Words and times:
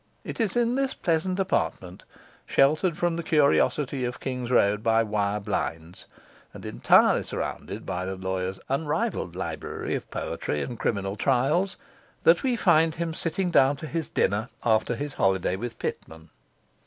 It 0.23 0.39
is 0.39 0.55
in 0.55 0.73
this 0.73 0.95
pleasant 0.95 1.39
apartment, 1.39 2.05
sheltered 2.47 2.97
from 2.97 3.17
the 3.17 3.21
curiosity 3.21 4.03
of 4.03 4.19
King's 4.19 4.49
Road 4.49 4.81
by 4.81 5.03
wire 5.03 5.39
blinds, 5.39 6.07
and 6.55 6.65
entirely 6.65 7.21
surrounded 7.21 7.85
by 7.85 8.05
the 8.05 8.15
lawyer's 8.15 8.59
unrivalled 8.67 9.35
library 9.35 9.93
of 9.93 10.09
poetry 10.09 10.63
and 10.63 10.79
criminal 10.79 11.15
trials, 11.15 11.77
that 12.23 12.41
we 12.41 12.55
find 12.55 12.95
him 12.95 13.13
sitting 13.13 13.51
down 13.51 13.75
to 13.75 13.85
his 13.85 14.09
dinner 14.09 14.49
after 14.65 14.95
his 14.95 15.13
holiday 15.13 15.55
with 15.55 15.77
Pitman. 15.77 16.29